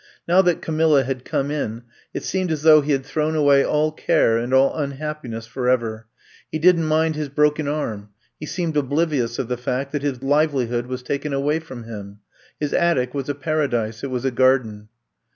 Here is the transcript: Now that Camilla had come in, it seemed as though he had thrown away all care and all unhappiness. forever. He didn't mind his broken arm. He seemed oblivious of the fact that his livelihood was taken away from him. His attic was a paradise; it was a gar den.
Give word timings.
Now 0.27 0.41
that 0.41 0.63
Camilla 0.63 1.03
had 1.03 1.23
come 1.25 1.51
in, 1.51 1.83
it 2.11 2.23
seemed 2.23 2.51
as 2.51 2.63
though 2.63 2.81
he 2.81 2.91
had 2.91 3.05
thrown 3.05 3.35
away 3.35 3.63
all 3.63 3.91
care 3.91 4.35
and 4.35 4.51
all 4.51 4.75
unhappiness. 4.75 5.45
forever. 5.45 6.07
He 6.51 6.57
didn't 6.57 6.87
mind 6.87 7.15
his 7.15 7.29
broken 7.29 7.67
arm. 7.67 8.09
He 8.39 8.47
seemed 8.47 8.75
oblivious 8.75 9.37
of 9.37 9.47
the 9.47 9.57
fact 9.57 9.91
that 9.91 10.01
his 10.01 10.23
livelihood 10.23 10.87
was 10.87 11.03
taken 11.03 11.33
away 11.33 11.59
from 11.59 11.83
him. 11.83 12.21
His 12.59 12.73
attic 12.73 13.13
was 13.13 13.29
a 13.29 13.35
paradise; 13.35 14.03
it 14.03 14.09
was 14.09 14.25
a 14.25 14.31
gar 14.31 14.57
den. 14.57 14.87